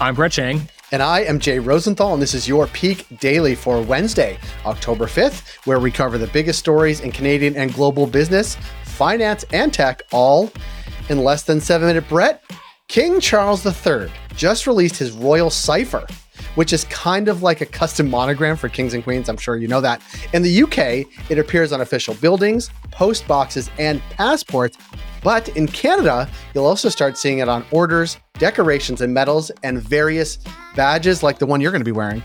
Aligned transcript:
I'm 0.00 0.14
Brett 0.14 0.32
Chang. 0.32 0.66
And 0.92 1.02
I 1.02 1.20
am 1.20 1.38
Jay 1.38 1.58
Rosenthal, 1.58 2.14
and 2.14 2.22
this 2.22 2.32
is 2.32 2.48
your 2.48 2.66
Peak 2.68 3.04
Daily 3.20 3.54
for 3.54 3.82
Wednesday, 3.82 4.38
October 4.64 5.04
5th, 5.04 5.66
where 5.66 5.78
we 5.78 5.90
cover 5.90 6.16
the 6.16 6.26
biggest 6.28 6.58
stories 6.58 7.00
in 7.00 7.12
Canadian 7.12 7.54
and 7.54 7.74
global 7.74 8.06
business, 8.06 8.56
finance, 8.84 9.44
and 9.52 9.74
tech, 9.74 10.00
all 10.10 10.50
in 11.10 11.22
less 11.22 11.42
than 11.42 11.60
seven 11.60 11.88
minutes. 11.88 12.08
Brett, 12.08 12.42
King 12.88 13.20
Charles 13.20 13.64
III 13.66 14.10
just 14.34 14.66
released 14.66 14.96
his 14.96 15.12
royal 15.12 15.50
cipher, 15.50 16.06
which 16.54 16.72
is 16.72 16.84
kind 16.84 17.28
of 17.28 17.42
like 17.42 17.60
a 17.60 17.66
custom 17.66 18.08
monogram 18.08 18.56
for 18.56 18.70
kings 18.70 18.94
and 18.94 19.04
queens. 19.04 19.28
I'm 19.28 19.36
sure 19.36 19.58
you 19.58 19.68
know 19.68 19.82
that. 19.82 20.00
In 20.32 20.40
the 20.40 20.62
UK, 20.62 21.30
it 21.30 21.38
appears 21.38 21.72
on 21.72 21.82
official 21.82 22.14
buildings, 22.14 22.70
post 22.90 23.28
boxes, 23.28 23.70
and 23.78 24.00
passports. 24.12 24.78
But 25.22 25.48
in 25.50 25.66
Canada, 25.66 26.28
you'll 26.54 26.66
also 26.66 26.88
start 26.88 27.18
seeing 27.18 27.38
it 27.38 27.48
on 27.48 27.64
orders, 27.70 28.18
decorations, 28.34 29.00
and 29.00 29.12
medals, 29.12 29.50
and 29.62 29.78
various 29.78 30.38
badges 30.74 31.22
like 31.22 31.38
the 31.38 31.46
one 31.46 31.60
you're 31.60 31.72
going 31.72 31.82
to 31.82 31.84
be 31.84 31.92
wearing. 31.92 32.22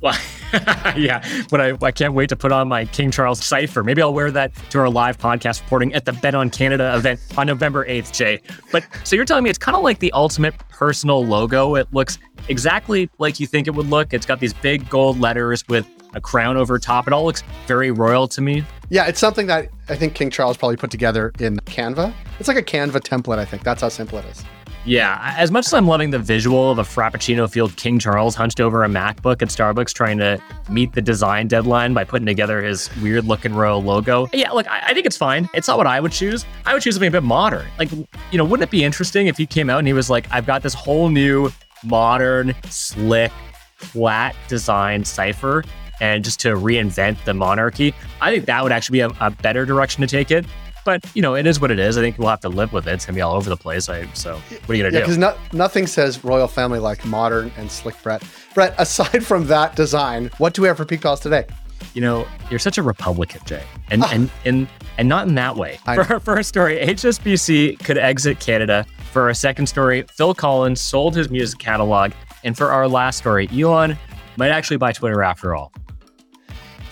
Well, 0.00 0.16
yeah, 0.96 1.26
but 1.50 1.60
I, 1.60 1.76
I 1.82 1.90
can't 1.90 2.12
wait 2.12 2.28
to 2.28 2.36
put 2.36 2.52
on 2.52 2.68
my 2.68 2.84
King 2.84 3.10
Charles 3.10 3.44
cipher. 3.44 3.82
Maybe 3.82 4.02
I'll 4.02 4.14
wear 4.14 4.30
that 4.30 4.54
to 4.70 4.78
our 4.78 4.90
live 4.90 5.18
podcast 5.18 5.62
reporting 5.62 5.94
at 5.94 6.04
the 6.04 6.12
Bet 6.12 6.34
on 6.34 6.50
Canada 6.50 6.94
event 6.94 7.20
on 7.36 7.46
November 7.46 7.84
8th, 7.86 8.12
Jay. 8.12 8.40
But 8.70 8.84
so 9.04 9.16
you're 9.16 9.24
telling 9.24 9.44
me 9.44 9.50
it's 9.50 9.58
kind 9.58 9.76
of 9.76 9.82
like 9.82 9.98
the 9.98 10.12
ultimate 10.12 10.56
personal 10.68 11.24
logo. 11.24 11.74
It 11.74 11.92
looks 11.92 12.18
exactly 12.48 13.10
like 13.18 13.40
you 13.40 13.46
think 13.46 13.66
it 13.66 13.72
would 13.72 13.88
look. 13.88 14.12
It's 14.12 14.26
got 14.26 14.38
these 14.38 14.52
big 14.52 14.88
gold 14.88 15.18
letters 15.18 15.66
with 15.68 15.86
a 16.16 16.20
crown 16.20 16.56
over 16.56 16.78
top. 16.78 17.06
It 17.06 17.12
all 17.12 17.24
looks 17.24 17.44
very 17.66 17.90
royal 17.90 18.26
to 18.28 18.40
me. 18.40 18.64
Yeah, 18.88 19.06
it's 19.06 19.20
something 19.20 19.46
that 19.46 19.68
I 19.88 19.96
think 19.96 20.14
King 20.14 20.30
Charles 20.30 20.56
probably 20.56 20.76
put 20.76 20.90
together 20.90 21.32
in 21.38 21.58
Canva. 21.58 22.12
It's 22.40 22.48
like 22.48 22.56
a 22.56 22.62
Canva 22.62 23.00
template, 23.02 23.38
I 23.38 23.44
think. 23.44 23.62
That's 23.62 23.82
how 23.82 23.88
simple 23.88 24.18
it 24.18 24.24
is. 24.24 24.44
Yeah, 24.86 25.34
as 25.36 25.50
much 25.50 25.66
as 25.66 25.74
I'm 25.74 25.88
loving 25.88 26.10
the 26.10 26.18
visual 26.18 26.70
of 26.70 26.78
a 26.78 26.84
Frappuccino 26.84 27.50
Field 27.50 27.76
King 27.76 27.98
Charles 27.98 28.36
hunched 28.36 28.60
over 28.60 28.84
a 28.84 28.88
MacBook 28.88 29.42
at 29.42 29.48
Starbucks 29.48 29.92
trying 29.92 30.16
to 30.18 30.40
meet 30.70 30.92
the 30.92 31.02
design 31.02 31.48
deadline 31.48 31.92
by 31.92 32.04
putting 32.04 32.24
together 32.24 32.62
his 32.62 32.88
weird 33.02 33.24
looking 33.24 33.52
royal 33.52 33.82
logo. 33.82 34.28
Yeah, 34.32 34.52
look, 34.52 34.68
I, 34.70 34.82
I 34.86 34.94
think 34.94 35.04
it's 35.04 35.16
fine. 35.16 35.50
It's 35.54 35.66
not 35.66 35.76
what 35.76 35.88
I 35.88 35.98
would 35.98 36.12
choose. 36.12 36.46
I 36.64 36.72
would 36.72 36.84
choose 36.84 36.94
something 36.94 37.08
a 37.08 37.10
bit 37.10 37.24
modern. 37.24 37.66
Like, 37.80 37.90
you 37.90 38.38
know, 38.38 38.44
wouldn't 38.44 38.68
it 38.68 38.70
be 38.70 38.84
interesting 38.84 39.26
if 39.26 39.36
he 39.36 39.44
came 39.44 39.68
out 39.68 39.80
and 39.80 39.88
he 39.88 39.92
was 39.92 40.08
like, 40.08 40.30
I've 40.30 40.46
got 40.46 40.62
this 40.62 40.74
whole 40.74 41.08
new 41.08 41.50
modern, 41.82 42.54
slick, 42.68 43.32
flat 43.76 44.36
design 44.46 45.04
cipher 45.04 45.64
and 46.00 46.24
just 46.24 46.40
to 46.40 46.48
reinvent 46.48 47.22
the 47.24 47.34
monarchy. 47.34 47.94
I 48.20 48.32
think 48.32 48.46
that 48.46 48.62
would 48.62 48.72
actually 48.72 48.98
be 48.98 49.00
a, 49.00 49.10
a 49.20 49.30
better 49.30 49.64
direction 49.64 50.00
to 50.02 50.06
take 50.06 50.30
it. 50.30 50.46
But 50.86 51.04
you 51.14 51.20
know, 51.20 51.34
it 51.34 51.46
is 51.46 51.60
what 51.60 51.72
it 51.72 51.80
is. 51.80 51.98
I 51.98 52.00
think 52.00 52.16
we'll 52.16 52.28
have 52.28 52.40
to 52.40 52.48
live 52.48 52.72
with 52.72 52.86
it. 52.86 52.92
It's 52.92 53.04
gonna 53.04 53.16
be 53.16 53.20
all 53.20 53.34
over 53.34 53.50
the 53.50 53.56
place. 53.56 53.88
I, 53.88 54.06
so 54.14 54.36
what 54.36 54.70
are 54.70 54.74
you 54.74 54.84
gonna 54.84 54.94
yeah, 54.94 55.00
do? 55.00 55.06
Because 55.06 55.18
no, 55.18 55.36
nothing 55.52 55.86
says 55.88 56.22
royal 56.24 56.46
family 56.46 56.78
like 56.78 57.04
modern 57.04 57.50
and 57.56 57.70
slick, 57.70 58.00
Brett. 58.04 58.22
Brett, 58.54 58.74
aside 58.78 59.26
from 59.26 59.48
that 59.48 59.74
design, 59.74 60.30
what 60.38 60.54
do 60.54 60.62
we 60.62 60.68
have 60.68 60.76
for 60.76 60.84
peak 60.84 61.02
calls 61.02 61.18
today? 61.18 61.44
You 61.92 62.02
know, 62.02 62.26
you're 62.50 62.60
such 62.60 62.78
a 62.78 62.82
Republican, 62.84 63.40
Jay, 63.46 63.64
and 63.90 64.04
ah. 64.04 64.10
and 64.12 64.30
and 64.44 64.68
and 64.96 65.08
not 65.08 65.26
in 65.26 65.34
that 65.34 65.56
way. 65.56 65.78
For 65.84 66.12
our 66.12 66.20
first 66.20 66.48
story, 66.48 66.78
HSBC 66.78 67.82
could 67.84 67.98
exit 67.98 68.38
Canada. 68.38 68.86
For 69.12 69.22
our 69.22 69.34
second 69.34 69.66
story, 69.66 70.04
Phil 70.12 70.34
Collins 70.34 70.80
sold 70.80 71.16
his 71.16 71.30
music 71.30 71.58
catalog, 71.58 72.12
and 72.44 72.56
for 72.56 72.70
our 72.70 72.86
last 72.86 73.18
story, 73.18 73.48
Elon 73.52 73.98
might 74.36 74.50
actually 74.50 74.76
buy 74.76 74.92
Twitter 74.92 75.22
after 75.22 75.54
all. 75.56 75.72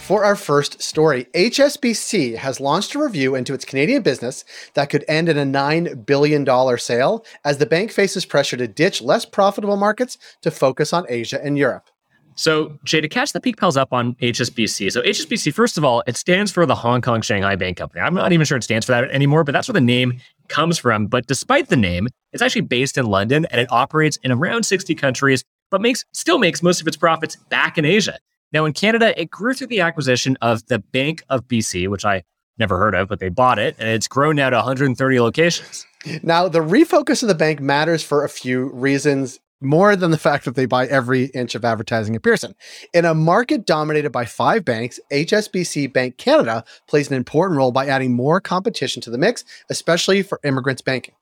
For 0.04 0.22
our 0.22 0.36
first 0.36 0.82
story, 0.82 1.28
HSBC 1.32 2.36
has 2.36 2.60
launched 2.60 2.94
a 2.94 2.98
review 2.98 3.34
into 3.34 3.54
its 3.54 3.64
Canadian 3.64 4.02
business 4.02 4.44
that 4.74 4.90
could 4.90 5.02
end 5.08 5.30
in 5.30 5.38
a 5.38 5.46
$9 5.46 6.04
billion 6.04 6.44
sale 6.78 7.24
as 7.42 7.56
the 7.56 7.64
bank 7.64 7.90
faces 7.90 8.26
pressure 8.26 8.58
to 8.58 8.68
ditch 8.68 9.00
less 9.00 9.24
profitable 9.24 9.78
markets 9.78 10.18
to 10.42 10.50
focus 10.50 10.92
on 10.92 11.06
Asia 11.08 11.42
and 11.42 11.56
Europe. 11.56 11.88
So, 12.34 12.78
Jay, 12.84 13.00
to 13.00 13.08
catch 13.08 13.32
the 13.32 13.40
peak 13.40 13.56
pals 13.56 13.78
up 13.78 13.94
on 13.94 14.14
HSBC. 14.16 14.92
So, 14.92 15.00
HSBC, 15.00 15.54
first 15.54 15.78
of 15.78 15.86
all, 15.86 16.02
it 16.06 16.18
stands 16.18 16.52
for 16.52 16.66
the 16.66 16.74
Hong 16.74 17.00
Kong 17.00 17.22
Shanghai 17.22 17.56
Bank 17.56 17.78
Company. 17.78 18.02
I'm 18.02 18.12
not 18.12 18.30
even 18.30 18.44
sure 18.44 18.58
it 18.58 18.64
stands 18.64 18.84
for 18.84 18.92
that 18.92 19.10
anymore, 19.10 19.42
but 19.42 19.52
that's 19.52 19.68
where 19.68 19.72
the 19.72 19.80
name 19.80 20.20
comes 20.48 20.78
from. 20.78 21.06
But 21.06 21.26
despite 21.26 21.70
the 21.70 21.76
name, 21.76 22.08
it's 22.34 22.42
actually 22.42 22.60
based 22.60 22.98
in 22.98 23.06
London 23.06 23.46
and 23.46 23.58
it 23.58 23.68
operates 23.72 24.18
in 24.18 24.32
around 24.32 24.64
60 24.64 24.94
countries, 24.96 25.44
but 25.70 25.80
makes 25.80 26.04
still 26.12 26.38
makes 26.38 26.62
most 26.62 26.82
of 26.82 26.86
its 26.86 26.98
profits 26.98 27.36
back 27.48 27.78
in 27.78 27.86
Asia. 27.86 28.18
Now, 28.54 28.66
in 28.66 28.72
Canada, 28.72 29.20
it 29.20 29.30
grew 29.30 29.52
through 29.52 29.66
the 29.66 29.80
acquisition 29.80 30.38
of 30.40 30.64
the 30.68 30.78
Bank 30.78 31.24
of 31.28 31.48
BC, 31.48 31.88
which 31.88 32.04
I 32.04 32.22
never 32.56 32.78
heard 32.78 32.94
of, 32.94 33.08
but 33.08 33.18
they 33.18 33.28
bought 33.28 33.58
it, 33.58 33.74
and 33.80 33.88
it's 33.88 34.06
grown 34.06 34.36
now 34.36 34.48
to 34.48 34.56
130 34.56 35.20
locations. 35.20 35.84
Now, 36.22 36.48
the 36.48 36.60
refocus 36.60 37.22
of 37.22 37.28
the 37.28 37.34
bank 37.34 37.60
matters 37.60 38.04
for 38.04 38.24
a 38.24 38.28
few 38.28 38.70
reasons 38.72 39.40
more 39.60 39.96
than 39.96 40.12
the 40.12 40.18
fact 40.18 40.44
that 40.44 40.54
they 40.54 40.66
buy 40.66 40.86
every 40.86 41.24
inch 41.26 41.54
of 41.54 41.64
advertising 41.64 42.14
at 42.14 42.22
Pearson. 42.22 42.54
In 42.92 43.04
a 43.04 43.14
market 43.14 43.66
dominated 43.66 44.10
by 44.10 44.24
five 44.24 44.64
banks, 44.64 45.00
HSBC 45.10 45.92
Bank 45.92 46.18
Canada 46.18 46.62
plays 46.86 47.08
an 47.08 47.16
important 47.16 47.56
role 47.56 47.72
by 47.72 47.86
adding 47.86 48.12
more 48.12 48.40
competition 48.40 49.02
to 49.02 49.10
the 49.10 49.18
mix, 49.18 49.44
especially 49.70 50.22
for 50.22 50.38
immigrants 50.44 50.82
banking. 50.82 51.14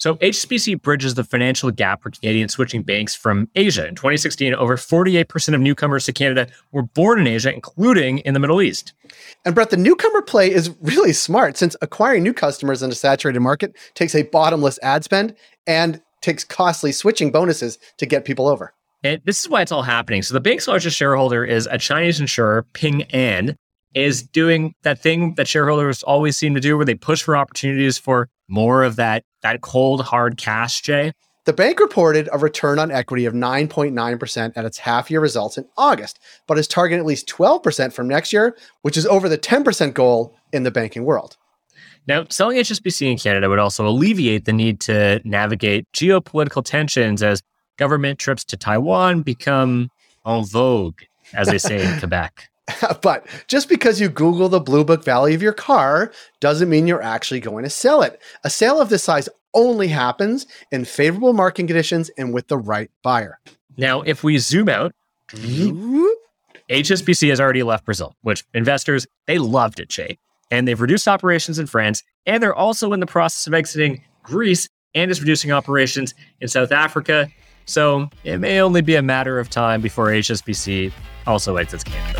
So 0.00 0.14
HSBC 0.16 0.80
bridges 0.80 1.14
the 1.14 1.24
financial 1.24 1.70
gap 1.70 2.02
for 2.02 2.08
Canadians 2.08 2.54
switching 2.54 2.82
banks 2.82 3.14
from 3.14 3.50
Asia. 3.54 3.86
In 3.86 3.94
2016, 3.94 4.54
over 4.54 4.78
48% 4.78 5.54
of 5.54 5.60
newcomers 5.60 6.06
to 6.06 6.12
Canada 6.14 6.46
were 6.72 6.84
born 6.84 7.20
in 7.20 7.26
Asia, 7.26 7.52
including 7.52 8.18
in 8.20 8.32
the 8.32 8.40
Middle 8.40 8.62
East. 8.62 8.94
And 9.44 9.54
Brett, 9.54 9.68
the 9.68 9.76
newcomer 9.76 10.22
play 10.22 10.50
is 10.50 10.74
really 10.80 11.12
smart 11.12 11.58
since 11.58 11.76
acquiring 11.82 12.22
new 12.22 12.32
customers 12.32 12.82
in 12.82 12.90
a 12.90 12.94
saturated 12.94 13.40
market 13.40 13.76
takes 13.92 14.14
a 14.14 14.22
bottomless 14.22 14.78
ad 14.82 15.04
spend 15.04 15.34
and 15.66 16.00
takes 16.22 16.44
costly 16.44 16.92
switching 16.92 17.30
bonuses 17.30 17.78
to 17.98 18.06
get 18.06 18.24
people 18.24 18.48
over. 18.48 18.72
And 19.04 19.20
this 19.26 19.40
is 19.40 19.50
why 19.50 19.60
it's 19.60 19.72
all 19.72 19.82
happening. 19.82 20.22
So 20.22 20.32
the 20.32 20.40
bank's 20.40 20.66
largest 20.66 20.96
shareholder 20.96 21.44
is 21.44 21.68
a 21.70 21.76
Chinese 21.76 22.20
insurer, 22.20 22.64
Ping 22.72 23.02
An, 23.12 23.54
is 23.94 24.22
doing 24.22 24.74
that 24.82 24.98
thing 24.98 25.34
that 25.34 25.46
shareholders 25.46 26.02
always 26.02 26.38
seem 26.38 26.54
to 26.54 26.60
do 26.60 26.76
where 26.78 26.86
they 26.86 26.94
push 26.94 27.22
for 27.22 27.36
opportunities 27.36 27.98
for 27.98 28.30
more 28.50 28.82
of 28.82 28.96
that 28.96 29.24
that 29.42 29.60
cold 29.62 30.02
hard 30.02 30.36
cash, 30.36 30.82
Jay. 30.82 31.12
The 31.46 31.52
bank 31.54 31.80
reported 31.80 32.28
a 32.32 32.38
return 32.38 32.78
on 32.78 32.90
equity 32.90 33.24
of 33.24 33.32
9.9% 33.32 34.52
at 34.54 34.64
its 34.64 34.78
half 34.78 35.10
year 35.10 35.20
results 35.20 35.56
in 35.56 35.64
August, 35.78 36.18
but 36.46 36.58
is 36.58 36.68
targeting 36.68 37.00
at 37.00 37.06
least 37.06 37.28
12% 37.28 37.94
from 37.94 38.06
next 38.06 38.30
year, 38.32 38.56
which 38.82 38.96
is 38.98 39.06
over 39.06 39.26
the 39.26 39.38
10% 39.38 39.94
goal 39.94 40.36
in 40.52 40.64
the 40.64 40.70
banking 40.70 41.04
world. 41.04 41.38
Now, 42.06 42.26
selling 42.28 42.58
HSBC 42.58 43.10
in 43.10 43.18
Canada 43.18 43.48
would 43.48 43.58
also 43.58 43.86
alleviate 43.86 44.44
the 44.44 44.52
need 44.52 44.80
to 44.80 45.20
navigate 45.24 45.90
geopolitical 45.92 46.62
tensions 46.62 47.22
as 47.22 47.42
government 47.78 48.18
trips 48.18 48.44
to 48.44 48.56
Taiwan 48.56 49.22
become 49.22 49.88
en 50.26 50.44
vogue, 50.44 51.00
as 51.32 51.48
they 51.48 51.58
say 51.58 51.82
in 51.82 51.98
Quebec. 52.00 52.49
but 53.02 53.26
just 53.48 53.68
because 53.68 54.00
you 54.00 54.08
Google 54.08 54.48
the 54.48 54.60
Blue 54.60 54.84
Book 54.84 55.04
value 55.04 55.34
of 55.34 55.42
your 55.42 55.52
car 55.52 56.12
doesn't 56.40 56.68
mean 56.68 56.86
you're 56.86 57.02
actually 57.02 57.40
going 57.40 57.64
to 57.64 57.70
sell 57.70 58.02
it. 58.02 58.20
A 58.44 58.50
sale 58.50 58.80
of 58.80 58.88
this 58.88 59.04
size 59.04 59.28
only 59.54 59.88
happens 59.88 60.46
in 60.70 60.84
favorable 60.84 61.32
market 61.32 61.66
conditions 61.66 62.10
and 62.16 62.32
with 62.32 62.48
the 62.48 62.58
right 62.58 62.90
buyer. 63.02 63.38
Now, 63.76 64.02
if 64.02 64.22
we 64.22 64.38
zoom 64.38 64.68
out, 64.68 64.92
HSBC 66.70 67.28
has 67.30 67.40
already 67.40 67.62
left 67.62 67.84
Brazil, 67.84 68.14
which 68.22 68.44
investors, 68.54 69.06
they 69.26 69.38
loved 69.38 69.80
it, 69.80 69.88
Jay. 69.88 70.18
And 70.50 70.66
they've 70.66 70.80
reduced 70.80 71.06
operations 71.06 71.58
in 71.58 71.66
France, 71.66 72.02
and 72.26 72.42
they're 72.42 72.54
also 72.54 72.92
in 72.92 73.00
the 73.00 73.06
process 73.06 73.46
of 73.46 73.54
exiting 73.54 74.02
Greece 74.22 74.68
and 74.94 75.10
is 75.10 75.20
reducing 75.20 75.52
operations 75.52 76.14
in 76.40 76.48
South 76.48 76.72
Africa. 76.72 77.28
So 77.66 78.08
it 78.24 78.38
may 78.38 78.60
only 78.60 78.82
be 78.82 78.96
a 78.96 79.02
matter 79.02 79.38
of 79.38 79.48
time 79.48 79.80
before 79.80 80.08
HSBC 80.08 80.92
also 81.26 81.56
exits 81.56 81.84
Canada. 81.84 82.19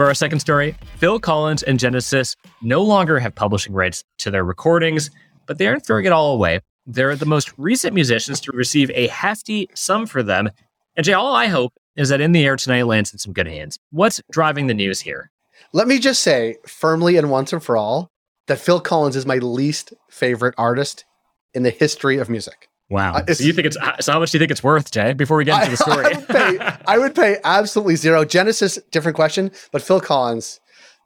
For 0.00 0.06
our 0.06 0.14
second 0.14 0.40
story, 0.40 0.74
Phil 0.96 1.20
Collins 1.20 1.62
and 1.62 1.78
Genesis 1.78 2.34
no 2.62 2.80
longer 2.80 3.18
have 3.18 3.34
publishing 3.34 3.74
rights 3.74 4.02
to 4.20 4.30
their 4.30 4.44
recordings, 4.44 5.10
but 5.44 5.58
they 5.58 5.66
aren't 5.66 5.84
throwing 5.84 6.06
it 6.06 6.10
all 6.10 6.32
away. 6.32 6.60
They're 6.86 7.14
the 7.16 7.26
most 7.26 7.52
recent 7.58 7.92
musicians 7.92 8.40
to 8.40 8.52
receive 8.52 8.90
a 8.94 9.08
hefty 9.08 9.68
sum 9.74 10.06
for 10.06 10.22
them. 10.22 10.48
And 10.96 11.04
Jay, 11.04 11.12
all 11.12 11.36
I 11.36 11.48
hope 11.48 11.74
is 11.96 12.08
that 12.08 12.22
In 12.22 12.32
the 12.32 12.46
Air 12.46 12.56
Tonight 12.56 12.84
lands 12.84 13.12
in 13.12 13.18
some 13.18 13.34
good 13.34 13.46
hands. 13.46 13.78
What's 13.90 14.22
driving 14.32 14.68
the 14.68 14.72
news 14.72 15.02
here? 15.02 15.30
Let 15.74 15.86
me 15.86 15.98
just 15.98 16.22
say 16.22 16.56
firmly 16.66 17.18
and 17.18 17.30
once 17.30 17.52
and 17.52 17.62
for 17.62 17.76
all 17.76 18.08
that 18.46 18.58
Phil 18.58 18.80
Collins 18.80 19.16
is 19.16 19.26
my 19.26 19.36
least 19.36 19.92
favorite 20.08 20.54
artist 20.56 21.04
in 21.52 21.62
the 21.62 21.68
history 21.68 22.16
of 22.16 22.30
music. 22.30 22.69
Wow. 22.90 23.14
Uh, 23.14 23.32
so 23.32 23.44
you 23.44 23.52
think 23.52 23.66
it's 23.66 23.76
so 24.00 24.12
how 24.12 24.18
much 24.18 24.32
do 24.32 24.36
you 24.36 24.40
think 24.40 24.50
it's 24.50 24.64
worth, 24.64 24.90
Jay? 24.90 25.12
Before 25.12 25.36
we 25.36 25.44
get 25.44 25.62
into 25.62 25.76
the 25.76 25.76
story, 25.76 26.06
I, 26.06 26.10
I, 26.16 26.18
would 26.18 26.28
pay, 26.28 26.80
I 26.86 26.98
would 26.98 27.14
pay 27.14 27.36
absolutely 27.44 27.96
zero. 27.96 28.24
Genesis, 28.24 28.78
different 28.90 29.14
question, 29.14 29.52
but 29.70 29.80
Phil 29.80 30.00
Collins. 30.00 30.60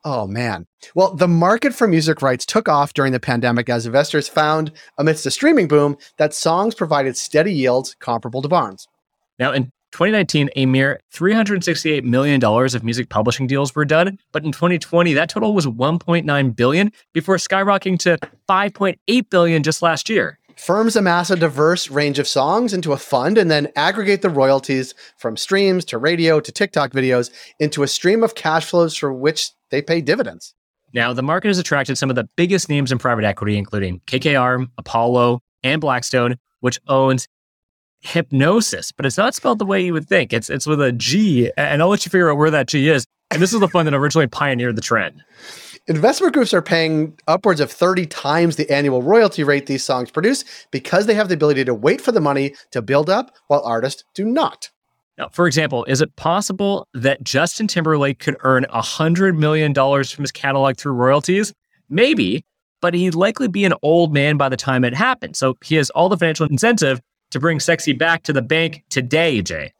Oh 0.06 0.26
man. 0.26 0.66
Well, 0.94 1.14
the 1.14 1.28
market 1.28 1.74
for 1.74 1.86
music 1.86 2.20
rights 2.20 2.44
took 2.44 2.68
off 2.68 2.92
during 2.94 3.12
the 3.12 3.20
pandemic 3.20 3.68
as 3.68 3.86
investors 3.86 4.28
found, 4.28 4.72
amidst 4.98 5.24
a 5.26 5.30
streaming 5.30 5.68
boom, 5.68 5.96
that 6.18 6.34
songs 6.34 6.74
provided 6.74 7.16
steady 7.16 7.52
yields 7.52 7.94
comparable 8.00 8.42
to 8.42 8.48
bonds. 8.48 8.86
Now, 9.38 9.52
in 9.52 9.64
2019, 9.92 10.50
a 10.56 10.66
mere 10.66 11.00
$368 11.14 12.02
million 12.04 12.42
of 12.44 12.84
music 12.84 13.08
publishing 13.08 13.46
deals 13.46 13.74
were 13.74 13.86
done, 13.86 14.18
but 14.32 14.44
in 14.44 14.52
2020, 14.52 15.14
that 15.14 15.30
total 15.30 15.54
was 15.54 15.66
1.9 15.66 16.56
billion 16.56 16.92
before 17.14 17.36
skyrocketing 17.36 17.98
to 18.00 18.18
5.8 18.48 19.30
billion 19.30 19.62
just 19.62 19.80
last 19.80 20.10
year. 20.10 20.38
Firms 20.56 20.94
amass 20.94 21.30
a 21.30 21.36
diverse 21.36 21.90
range 21.90 22.18
of 22.18 22.28
songs 22.28 22.72
into 22.72 22.92
a 22.92 22.96
fund 22.96 23.38
and 23.38 23.50
then 23.50 23.68
aggregate 23.74 24.22
the 24.22 24.30
royalties 24.30 24.94
from 25.16 25.36
streams 25.36 25.84
to 25.86 25.98
radio 25.98 26.38
to 26.40 26.52
TikTok 26.52 26.92
videos 26.92 27.30
into 27.58 27.82
a 27.82 27.88
stream 27.88 28.22
of 28.22 28.34
cash 28.34 28.66
flows 28.66 28.96
for 28.96 29.12
which 29.12 29.50
they 29.70 29.82
pay 29.82 30.00
dividends. 30.00 30.54
Now, 30.92 31.12
the 31.12 31.22
market 31.22 31.48
has 31.48 31.58
attracted 31.58 31.98
some 31.98 32.08
of 32.08 32.14
the 32.16 32.28
biggest 32.36 32.68
names 32.68 32.92
in 32.92 32.98
private 32.98 33.24
equity, 33.24 33.58
including 33.58 34.00
KKR, 34.06 34.68
Apollo, 34.78 35.40
and 35.64 35.80
Blackstone, 35.80 36.36
which 36.60 36.78
owns 36.86 37.26
Hipgnosis, 38.04 38.92
but 38.96 39.06
it's 39.06 39.18
not 39.18 39.34
spelled 39.34 39.58
the 39.58 39.66
way 39.66 39.84
you 39.84 39.92
would 39.92 40.06
think. 40.06 40.32
It's 40.32 40.50
it's 40.50 40.66
with 40.66 40.80
a 40.80 40.92
G, 40.92 41.50
and 41.56 41.82
I'll 41.82 41.88
let 41.88 42.04
you 42.06 42.10
figure 42.10 42.30
out 42.30 42.36
where 42.36 42.50
that 42.50 42.68
G 42.68 42.90
is. 42.90 43.06
And 43.30 43.42
this 43.42 43.52
is 43.52 43.60
the 43.60 43.68
fund 43.68 43.88
that 43.88 43.94
originally 43.94 44.26
pioneered 44.26 44.76
the 44.76 44.82
trend. 44.82 45.24
Investment 45.86 46.32
groups 46.32 46.54
are 46.54 46.62
paying 46.62 47.14
upwards 47.28 47.60
of 47.60 47.70
30 47.70 48.06
times 48.06 48.56
the 48.56 48.70
annual 48.70 49.02
royalty 49.02 49.44
rate 49.44 49.66
these 49.66 49.84
songs 49.84 50.10
produce 50.10 50.42
because 50.70 51.04
they 51.04 51.12
have 51.12 51.28
the 51.28 51.34
ability 51.34 51.62
to 51.66 51.74
wait 51.74 52.00
for 52.00 52.10
the 52.10 52.22
money 52.22 52.54
to 52.70 52.80
build 52.80 53.10
up 53.10 53.36
while 53.48 53.62
artists 53.64 54.02
do 54.14 54.24
not. 54.24 54.70
Now, 55.18 55.28
for 55.28 55.46
example, 55.46 55.84
is 55.84 56.00
it 56.00 56.16
possible 56.16 56.88
that 56.94 57.22
Justin 57.22 57.66
Timberlake 57.66 58.18
could 58.18 58.36
earn 58.40 58.64
$100 58.72 59.36
million 59.36 59.74
from 59.74 60.22
his 60.22 60.32
catalog 60.32 60.78
through 60.78 60.92
royalties? 60.92 61.52
Maybe, 61.90 62.46
but 62.80 62.94
he'd 62.94 63.14
likely 63.14 63.46
be 63.46 63.66
an 63.66 63.74
old 63.82 64.12
man 64.12 64.38
by 64.38 64.48
the 64.48 64.56
time 64.56 64.84
it 64.84 64.94
happened. 64.94 65.36
So 65.36 65.58
he 65.62 65.74
has 65.74 65.90
all 65.90 66.08
the 66.08 66.16
financial 66.16 66.46
incentive 66.46 67.02
to 67.30 67.38
bring 67.38 67.60
sexy 67.60 67.92
back 67.92 68.22
to 68.22 68.32
the 68.32 68.42
bank 68.42 68.84
today, 68.88 69.42
Jay. 69.42 69.72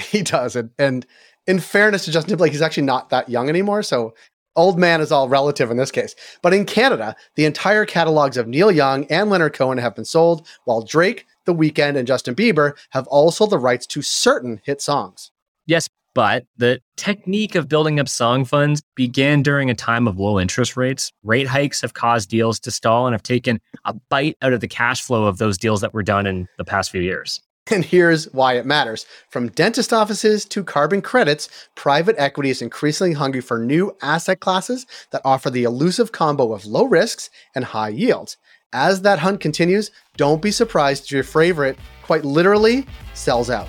He 0.00 0.22
does. 0.22 0.56
And, 0.56 0.70
and 0.78 1.06
in 1.46 1.60
fairness 1.60 2.04
to 2.06 2.10
Justin 2.10 2.30
Timberlake, 2.30 2.52
he's 2.52 2.62
actually 2.62 2.84
not 2.84 3.10
that 3.10 3.28
young 3.28 3.48
anymore. 3.48 3.82
So 3.82 4.14
old 4.56 4.78
man 4.78 5.00
is 5.00 5.12
all 5.12 5.28
relative 5.28 5.70
in 5.70 5.76
this 5.76 5.90
case. 5.90 6.14
But 6.42 6.54
in 6.54 6.64
Canada, 6.64 7.16
the 7.36 7.44
entire 7.44 7.84
catalogs 7.84 8.36
of 8.36 8.48
Neil 8.48 8.70
Young 8.70 9.04
and 9.06 9.30
Leonard 9.30 9.54
Cohen 9.54 9.78
have 9.78 9.94
been 9.94 10.04
sold, 10.04 10.46
while 10.64 10.82
Drake, 10.82 11.26
The 11.44 11.54
Weeknd, 11.54 11.96
and 11.96 12.06
Justin 12.06 12.34
Bieber 12.34 12.72
have 12.90 13.06
also 13.08 13.46
the 13.46 13.58
rights 13.58 13.86
to 13.88 14.02
certain 14.02 14.60
hit 14.64 14.80
songs. 14.80 15.30
Yes, 15.66 15.88
but 16.14 16.44
the 16.58 16.80
technique 16.96 17.54
of 17.54 17.68
building 17.68 17.98
up 17.98 18.08
song 18.08 18.44
funds 18.44 18.82
began 18.94 19.42
during 19.42 19.70
a 19.70 19.74
time 19.74 20.06
of 20.06 20.18
low 20.18 20.38
interest 20.38 20.76
rates. 20.76 21.10
Rate 21.22 21.46
hikes 21.46 21.80
have 21.80 21.94
caused 21.94 22.28
deals 22.28 22.60
to 22.60 22.70
stall 22.70 23.06
and 23.06 23.14
have 23.14 23.22
taken 23.22 23.60
a 23.86 23.94
bite 24.10 24.36
out 24.42 24.52
of 24.52 24.60
the 24.60 24.68
cash 24.68 25.00
flow 25.00 25.24
of 25.24 25.38
those 25.38 25.56
deals 25.56 25.80
that 25.80 25.94
were 25.94 26.02
done 26.02 26.26
in 26.26 26.48
the 26.58 26.64
past 26.64 26.90
few 26.90 27.00
years. 27.00 27.40
And 27.70 27.84
here's 27.84 28.24
why 28.32 28.54
it 28.54 28.66
matters. 28.66 29.06
From 29.28 29.48
dentist 29.50 29.92
offices 29.92 30.44
to 30.46 30.64
carbon 30.64 31.00
credits, 31.00 31.48
private 31.74 32.16
equity 32.18 32.50
is 32.50 32.60
increasingly 32.60 33.12
hungry 33.12 33.40
for 33.40 33.58
new 33.58 33.96
asset 34.02 34.40
classes 34.40 34.86
that 35.10 35.22
offer 35.24 35.48
the 35.48 35.62
elusive 35.62 36.10
combo 36.10 36.52
of 36.52 36.66
low 36.66 36.84
risks 36.84 37.30
and 37.54 37.64
high 37.64 37.90
yields. 37.90 38.36
As 38.72 39.02
that 39.02 39.20
hunt 39.20 39.40
continues, 39.40 39.90
don't 40.16 40.42
be 40.42 40.50
surprised 40.50 41.04
if 41.04 41.12
your 41.12 41.24
favorite 41.24 41.78
quite 42.02 42.24
literally 42.24 42.86
sells 43.14 43.48
out. 43.48 43.68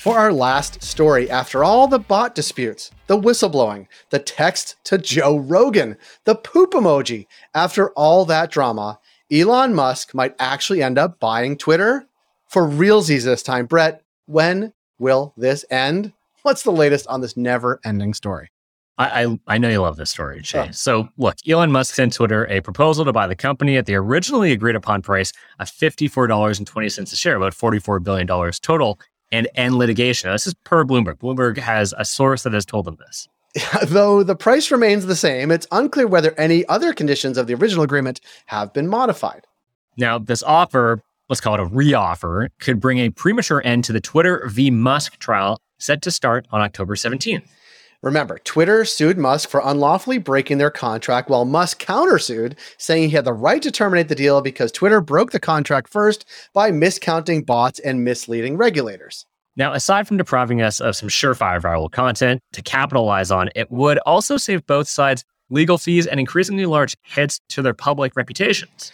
For 0.00 0.18
our 0.18 0.32
last 0.32 0.82
story, 0.82 1.28
after 1.28 1.62
all 1.62 1.86
the 1.86 1.98
bot 1.98 2.34
disputes, 2.34 2.90
the 3.06 3.20
whistleblowing, 3.20 3.86
the 4.08 4.18
text 4.18 4.76
to 4.84 4.96
Joe 4.96 5.36
Rogan, 5.36 5.98
the 6.24 6.36
poop 6.36 6.70
emoji, 6.70 7.26
after 7.52 7.90
all 7.90 8.24
that 8.24 8.50
drama, 8.50 8.98
Elon 9.30 9.74
Musk 9.74 10.14
might 10.14 10.34
actually 10.38 10.82
end 10.82 10.96
up 10.96 11.20
buying 11.20 11.54
Twitter? 11.58 12.06
For 12.48 12.66
realsies 12.66 13.24
this 13.24 13.42
time, 13.42 13.66
Brett, 13.66 14.00
when 14.24 14.72
will 14.98 15.34
this 15.36 15.66
end? 15.68 16.14
What's 16.44 16.62
the 16.62 16.72
latest 16.72 17.06
on 17.08 17.20
this 17.20 17.36
never 17.36 17.78
ending 17.84 18.14
story? 18.14 18.50
I, 18.96 19.24
I, 19.24 19.38
I 19.48 19.58
know 19.58 19.68
you 19.68 19.82
love 19.82 19.98
this 19.98 20.10
story, 20.10 20.40
Jay. 20.40 20.68
Oh. 20.68 20.70
So, 20.70 21.10
look, 21.18 21.36
Elon 21.46 21.70
Musk 21.70 21.94
sent 21.94 22.14
Twitter 22.14 22.46
a 22.46 22.62
proposal 22.62 23.04
to 23.04 23.12
buy 23.12 23.26
the 23.26 23.36
company 23.36 23.76
at 23.76 23.84
the 23.84 23.96
originally 23.96 24.52
agreed 24.52 24.76
upon 24.76 25.02
price 25.02 25.34
of 25.58 25.70
$54.20 25.70 27.12
a 27.12 27.16
share, 27.16 27.36
about 27.36 27.52
$44 27.52 28.02
billion 28.02 28.26
total 28.62 28.98
and 29.32 29.48
end 29.54 29.76
litigation. 29.76 30.30
this 30.30 30.46
is 30.46 30.54
per 30.54 30.84
Bloomberg. 30.84 31.18
Bloomberg 31.18 31.58
has 31.58 31.94
a 31.96 32.04
source 32.04 32.42
that 32.42 32.52
has 32.52 32.64
told 32.64 32.84
them 32.84 32.96
this. 32.96 33.28
Though 33.84 34.22
the 34.22 34.36
price 34.36 34.70
remains 34.70 35.06
the 35.06 35.16
same, 35.16 35.50
it's 35.50 35.66
unclear 35.72 36.06
whether 36.06 36.38
any 36.38 36.66
other 36.66 36.92
conditions 36.92 37.36
of 37.36 37.46
the 37.46 37.54
original 37.54 37.82
agreement 37.82 38.20
have 38.46 38.72
been 38.72 38.86
modified. 38.88 39.46
Now, 39.96 40.18
this 40.18 40.42
offer, 40.42 41.02
let's 41.28 41.40
call 41.40 41.54
it 41.54 41.60
a 41.60 41.66
reoffer, 41.66 42.48
could 42.60 42.80
bring 42.80 42.98
a 42.98 43.10
premature 43.10 43.60
end 43.64 43.84
to 43.84 43.92
the 43.92 44.00
Twitter 44.00 44.46
v. 44.48 44.70
Musk 44.70 45.18
trial 45.18 45.60
set 45.78 46.02
to 46.02 46.10
start 46.10 46.46
on 46.50 46.60
October 46.60 46.94
17th. 46.94 47.42
Remember, 48.02 48.38
Twitter 48.38 48.86
sued 48.86 49.18
Musk 49.18 49.50
for 49.50 49.60
unlawfully 49.62 50.16
breaking 50.16 50.56
their 50.56 50.70
contract, 50.70 51.28
while 51.28 51.44
Musk 51.44 51.84
countersued, 51.84 52.56
saying 52.78 53.10
he 53.10 53.16
had 53.16 53.26
the 53.26 53.32
right 53.34 53.60
to 53.60 53.70
terminate 53.70 54.08
the 54.08 54.14
deal 54.14 54.40
because 54.40 54.72
Twitter 54.72 55.02
broke 55.02 55.32
the 55.32 55.40
contract 55.40 55.90
first 55.90 56.24
by 56.54 56.70
miscounting 56.70 57.44
bots 57.44 57.78
and 57.78 58.02
misleading 58.02 58.56
regulators. 58.56 59.26
Now, 59.54 59.74
aside 59.74 60.08
from 60.08 60.16
depriving 60.16 60.62
us 60.62 60.80
of 60.80 60.96
some 60.96 61.10
surefire 61.10 61.60
viral 61.60 61.92
content 61.92 62.40
to 62.52 62.62
capitalize 62.62 63.30
on, 63.30 63.50
it 63.54 63.70
would 63.70 63.98
also 63.98 64.38
save 64.38 64.64
both 64.66 64.88
sides 64.88 65.22
legal 65.50 65.76
fees 65.76 66.06
and 66.06 66.18
increasingly 66.18 66.64
large 66.64 66.96
hits 67.02 67.38
to 67.50 67.60
their 67.60 67.74
public 67.74 68.16
reputations. 68.16 68.92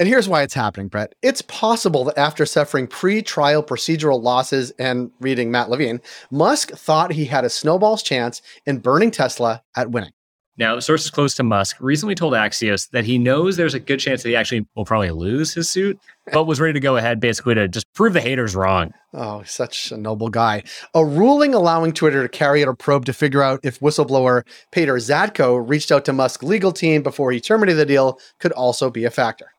And 0.00 0.08
here's 0.08 0.30
why 0.30 0.40
it's 0.40 0.54
happening, 0.54 0.88
Brett. 0.88 1.14
It's 1.20 1.42
possible 1.42 2.04
that 2.04 2.16
after 2.16 2.46
suffering 2.46 2.86
pre 2.86 3.20
trial 3.20 3.62
procedural 3.62 4.22
losses 4.22 4.70
and 4.78 5.10
reading 5.20 5.50
Matt 5.50 5.68
Levine, 5.68 6.00
Musk 6.30 6.70
thought 6.70 7.12
he 7.12 7.26
had 7.26 7.44
a 7.44 7.50
snowball's 7.50 8.02
chance 8.02 8.40
in 8.64 8.78
burning 8.78 9.10
Tesla 9.10 9.62
at 9.76 9.90
winning. 9.90 10.12
Now, 10.56 10.78
sources 10.78 11.10
close 11.10 11.34
to 11.34 11.42
Musk 11.42 11.76
recently 11.80 12.14
told 12.14 12.32
Axios 12.32 12.88
that 12.92 13.04
he 13.04 13.18
knows 13.18 13.58
there's 13.58 13.74
a 13.74 13.80
good 13.80 14.00
chance 14.00 14.22
that 14.22 14.30
he 14.30 14.36
actually 14.36 14.66
will 14.74 14.86
probably 14.86 15.10
lose 15.10 15.52
his 15.52 15.68
suit, 15.68 15.98
but 16.32 16.44
was 16.44 16.60
ready 16.60 16.72
to 16.72 16.80
go 16.80 16.96
ahead 16.96 17.20
basically 17.20 17.54
to 17.56 17.68
just 17.68 17.92
prove 17.92 18.14
the 18.14 18.22
haters 18.22 18.56
wrong. 18.56 18.94
Oh, 19.12 19.42
such 19.42 19.92
a 19.92 19.98
noble 19.98 20.30
guy. 20.30 20.62
A 20.94 21.04
ruling 21.04 21.52
allowing 21.52 21.92
Twitter 21.92 22.22
to 22.22 22.28
carry 22.30 22.62
out 22.62 22.70
a 22.70 22.74
probe 22.74 23.04
to 23.04 23.12
figure 23.12 23.42
out 23.42 23.60
if 23.64 23.80
whistleblower 23.80 24.46
Peter 24.72 24.94
Zatko 24.94 25.62
reached 25.66 25.92
out 25.92 26.06
to 26.06 26.14
Musk's 26.14 26.42
legal 26.42 26.72
team 26.72 27.02
before 27.02 27.32
he 27.32 27.40
terminated 27.40 27.76
the 27.76 27.84
deal 27.84 28.18
could 28.38 28.52
also 28.52 28.88
be 28.88 29.04
a 29.04 29.10
factor. 29.10 29.52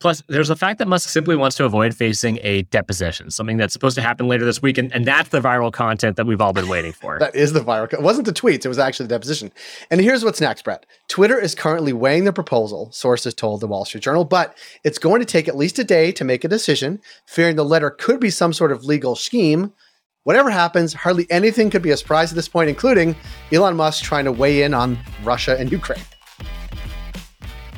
Plus, 0.00 0.22
there's 0.28 0.48
the 0.48 0.56
fact 0.56 0.78
that 0.78 0.86
Musk 0.86 1.08
simply 1.08 1.34
wants 1.34 1.56
to 1.56 1.64
avoid 1.64 1.94
facing 1.94 2.38
a 2.42 2.62
deposition, 2.62 3.30
something 3.30 3.56
that's 3.56 3.72
supposed 3.72 3.96
to 3.96 4.02
happen 4.02 4.28
later 4.28 4.44
this 4.44 4.62
week. 4.62 4.78
And, 4.78 4.94
and 4.94 5.04
that's 5.04 5.30
the 5.30 5.40
viral 5.40 5.72
content 5.72 6.16
that 6.16 6.26
we've 6.26 6.40
all 6.40 6.52
been 6.52 6.68
waiting 6.68 6.92
for. 6.92 7.18
that 7.20 7.34
is 7.34 7.52
the 7.52 7.60
viral. 7.60 7.92
It 7.92 8.02
wasn't 8.02 8.26
the 8.26 8.32
tweets, 8.32 8.64
it 8.64 8.68
was 8.68 8.78
actually 8.78 9.06
the 9.06 9.14
deposition. 9.14 9.52
And 9.90 10.00
here's 10.00 10.24
what's 10.24 10.40
next, 10.40 10.62
Brett. 10.62 10.86
Twitter 11.08 11.38
is 11.38 11.54
currently 11.54 11.92
weighing 11.92 12.24
the 12.24 12.32
proposal, 12.32 12.92
sources 12.92 13.34
told 13.34 13.60
the 13.60 13.66
Wall 13.66 13.84
Street 13.84 14.04
Journal, 14.04 14.24
but 14.24 14.56
it's 14.84 14.98
going 14.98 15.20
to 15.20 15.26
take 15.26 15.48
at 15.48 15.56
least 15.56 15.78
a 15.78 15.84
day 15.84 16.12
to 16.12 16.24
make 16.24 16.44
a 16.44 16.48
decision, 16.48 17.00
fearing 17.26 17.56
the 17.56 17.64
letter 17.64 17.90
could 17.90 18.20
be 18.20 18.30
some 18.30 18.52
sort 18.52 18.70
of 18.70 18.84
legal 18.84 19.16
scheme. 19.16 19.72
Whatever 20.22 20.50
happens, 20.50 20.92
hardly 20.92 21.26
anything 21.30 21.70
could 21.70 21.82
be 21.82 21.90
a 21.90 21.96
surprise 21.96 22.30
at 22.30 22.36
this 22.36 22.48
point, 22.48 22.68
including 22.68 23.16
Elon 23.50 23.76
Musk 23.76 24.04
trying 24.04 24.26
to 24.26 24.32
weigh 24.32 24.62
in 24.62 24.74
on 24.74 24.98
Russia 25.24 25.56
and 25.58 25.72
Ukraine. 25.72 26.02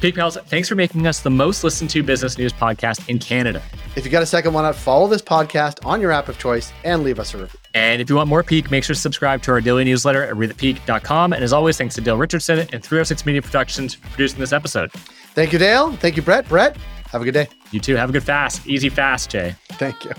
Peak 0.00 0.14
Pals, 0.14 0.36
thanks 0.46 0.66
for 0.66 0.74
making 0.74 1.06
us 1.06 1.20
the 1.20 1.30
most 1.30 1.62
listened 1.62 1.90
to 1.90 2.02
business 2.02 2.38
news 2.38 2.54
podcast 2.54 3.06
in 3.10 3.18
Canada. 3.18 3.62
If 3.96 4.06
you 4.06 4.10
got 4.10 4.22
a 4.22 4.26
second, 4.26 4.54
why 4.54 4.62
not 4.62 4.74
follow 4.74 5.06
this 5.06 5.20
podcast 5.20 5.84
on 5.84 6.00
your 6.00 6.10
app 6.10 6.28
of 6.28 6.38
choice 6.38 6.72
and 6.84 7.02
leave 7.02 7.18
us 7.18 7.34
a 7.34 7.38
review? 7.38 7.58
And 7.74 8.00
if 8.00 8.08
you 8.08 8.16
want 8.16 8.28
more 8.28 8.42
Peak, 8.42 8.70
make 8.70 8.82
sure 8.82 8.94
to 8.94 9.00
subscribe 9.00 9.42
to 9.42 9.50
our 9.52 9.60
daily 9.60 9.84
newsletter 9.84 10.24
at 10.24 10.34
readthepeak.com. 10.34 11.34
And 11.34 11.44
as 11.44 11.52
always, 11.52 11.76
thanks 11.76 11.94
to 11.96 12.00
Dale 12.00 12.16
Richardson 12.16 12.60
and 12.60 12.82
306 12.82 13.26
Media 13.26 13.42
Productions 13.42 13.94
for 13.94 14.08
producing 14.08 14.40
this 14.40 14.52
episode. 14.52 14.90
Thank 14.92 15.52
you, 15.52 15.58
Dale. 15.58 15.92
Thank 15.92 16.16
you, 16.16 16.22
Brett. 16.22 16.48
Brett, 16.48 16.76
have 17.10 17.20
a 17.20 17.24
good 17.24 17.34
day. 17.34 17.48
You 17.70 17.80
too. 17.80 17.96
Have 17.96 18.08
a 18.08 18.12
good 18.12 18.24
fast. 18.24 18.66
Easy 18.66 18.88
fast, 18.88 19.30
Jay. 19.30 19.54
Thank 19.72 20.04
you. 20.04 20.12